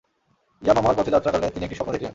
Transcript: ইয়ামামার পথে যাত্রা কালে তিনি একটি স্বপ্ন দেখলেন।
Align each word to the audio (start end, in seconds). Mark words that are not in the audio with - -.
ইয়ামামার 0.61 0.95
পথে 0.97 1.11
যাত্রা 1.11 1.31
কালে 1.31 1.53
তিনি 1.53 1.63
একটি 1.65 1.77
স্বপ্ন 1.77 1.91
দেখলেন। 1.91 2.09